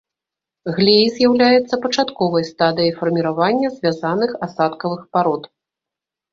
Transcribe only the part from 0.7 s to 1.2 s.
Глей